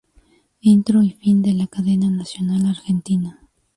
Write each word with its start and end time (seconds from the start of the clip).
Intro 0.61 1.03
y 1.03 1.11
Fin 1.11 1.43
de 1.43 1.53
la 1.53 1.67
Cadena 1.67 2.09
Nacional 2.09 2.65
Argentina. 2.65 3.39